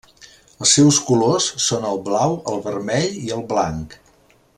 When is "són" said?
1.65-1.85